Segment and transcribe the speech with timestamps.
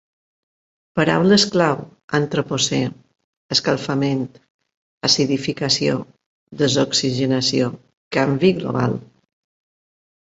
[0.99, 1.83] Paraules clau:
[2.19, 2.79] antropocè,
[3.57, 4.25] escalfament,
[5.09, 6.01] acidificació,
[6.65, 7.71] desoxigenació,
[8.19, 8.97] canvi global.